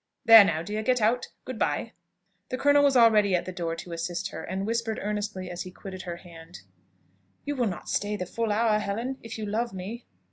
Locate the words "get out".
0.81-1.27